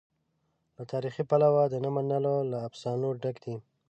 [0.75, 3.55] له تاریخي پلوه د نه منلو له افسانو ډک دی.